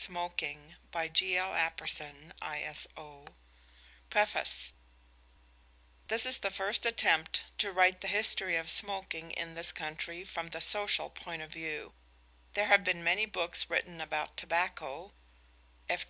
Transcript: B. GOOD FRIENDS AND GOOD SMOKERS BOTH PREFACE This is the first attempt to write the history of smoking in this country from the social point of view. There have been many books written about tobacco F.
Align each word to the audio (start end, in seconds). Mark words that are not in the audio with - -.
B. 0.00 0.06
GOOD 0.06 0.32
FRIENDS 0.92 1.20
AND 1.20 1.76
GOOD 1.76 1.88
SMOKERS 1.90 2.86
BOTH 2.96 3.30
PREFACE 4.08 4.72
This 6.08 6.24
is 6.24 6.38
the 6.38 6.50
first 6.50 6.86
attempt 6.86 7.44
to 7.58 7.70
write 7.70 8.00
the 8.00 8.08
history 8.08 8.56
of 8.56 8.70
smoking 8.70 9.30
in 9.32 9.52
this 9.52 9.72
country 9.72 10.24
from 10.24 10.48
the 10.48 10.62
social 10.62 11.10
point 11.10 11.42
of 11.42 11.52
view. 11.52 11.92
There 12.54 12.68
have 12.68 12.82
been 12.82 13.04
many 13.04 13.26
books 13.26 13.68
written 13.68 14.00
about 14.00 14.38
tobacco 14.38 15.12
F. 15.86 16.06